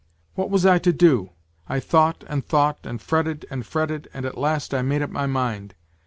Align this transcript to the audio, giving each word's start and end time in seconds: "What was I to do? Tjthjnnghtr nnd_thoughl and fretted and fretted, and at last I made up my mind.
"What 0.33 0.49
was 0.49 0.65
I 0.65 0.79
to 0.79 0.91
do? 0.91 1.29
Tjthjnnghtr 1.69 2.25
nnd_thoughl 2.27 2.77
and 2.85 2.99
fretted 2.99 3.45
and 3.51 3.63
fretted, 3.67 4.07
and 4.15 4.25
at 4.25 4.35
last 4.35 4.73
I 4.73 4.81
made 4.81 5.03
up 5.03 5.11
my 5.11 5.27
mind. 5.27 5.75